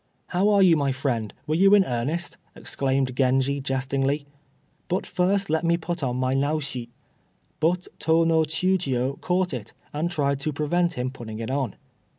[0.29, 4.25] "How are you my friend, were you in earnest?" exclaimed Genji, jestingly
[4.87, 6.89] "but first let me put on my Naoshi."
[7.59, 11.75] But Tô no Chiûjiô caught it, and tried to prevent him putting it on.